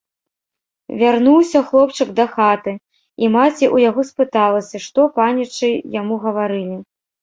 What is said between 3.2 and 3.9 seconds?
маці ў